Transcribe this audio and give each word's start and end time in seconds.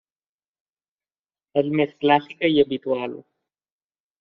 És 1.63 1.69
més 1.81 1.95
clàssica 2.05 2.51
i 2.57 2.59
habitual. 2.65 3.17